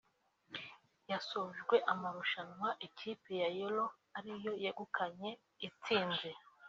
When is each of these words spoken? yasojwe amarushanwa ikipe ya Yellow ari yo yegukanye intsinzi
yasojwe 1.11 1.75
amarushanwa 1.93 2.69
ikipe 2.87 3.31
ya 3.41 3.49
Yellow 3.57 3.89
ari 4.17 4.31
yo 4.45 4.53
yegukanye 4.63 5.29
intsinzi 5.65 6.29